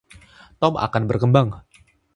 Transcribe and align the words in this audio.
Tom 0.61 0.73
akan 0.87 1.03
berkembang. 1.09 1.49